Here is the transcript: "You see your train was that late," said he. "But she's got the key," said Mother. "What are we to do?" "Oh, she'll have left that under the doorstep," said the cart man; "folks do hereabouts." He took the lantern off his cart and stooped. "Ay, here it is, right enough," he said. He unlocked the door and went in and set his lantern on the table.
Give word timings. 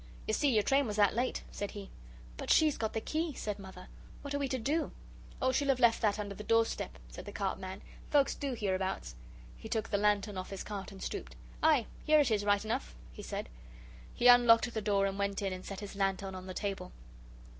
"You 0.27 0.33
see 0.33 0.49
your 0.51 0.63
train 0.63 0.87
was 0.87 0.95
that 0.95 1.13
late," 1.13 1.43
said 1.51 1.69
he. 1.71 1.91
"But 2.35 2.49
she's 2.49 2.75
got 2.75 2.93
the 2.93 2.99
key," 3.01 3.35
said 3.35 3.59
Mother. 3.59 3.87
"What 4.23 4.33
are 4.33 4.39
we 4.39 4.47
to 4.47 4.57
do?" 4.57 4.89
"Oh, 5.39 5.51
she'll 5.51 5.67
have 5.67 5.79
left 5.79 6.01
that 6.01 6.17
under 6.17 6.33
the 6.33 6.43
doorstep," 6.43 6.97
said 7.07 7.25
the 7.25 7.31
cart 7.31 7.59
man; 7.59 7.83
"folks 8.09 8.33
do 8.33 8.53
hereabouts." 8.55 9.15
He 9.57 9.69
took 9.69 9.89
the 9.89 9.99
lantern 9.99 10.39
off 10.39 10.49
his 10.49 10.63
cart 10.63 10.91
and 10.91 11.03
stooped. 11.03 11.35
"Ay, 11.61 11.85
here 12.03 12.19
it 12.19 12.31
is, 12.31 12.43
right 12.43 12.65
enough," 12.65 12.95
he 13.13 13.21
said. 13.21 13.47
He 14.15 14.25
unlocked 14.27 14.73
the 14.73 14.81
door 14.81 15.05
and 15.05 15.19
went 15.19 15.39
in 15.43 15.53
and 15.53 15.63
set 15.63 15.81
his 15.81 15.95
lantern 15.95 16.33
on 16.33 16.47
the 16.47 16.55
table. 16.55 16.91